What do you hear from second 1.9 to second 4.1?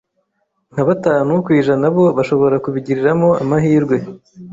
bo bashobora kubigiriramo amahirwe,